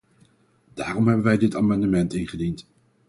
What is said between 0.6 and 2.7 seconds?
Daarom hebben wij dit amendement ingediend.